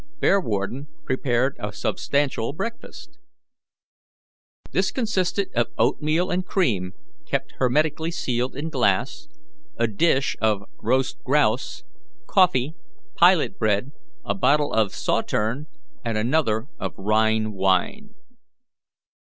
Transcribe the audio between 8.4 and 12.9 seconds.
in glass, a dish of roast grouse, coffee,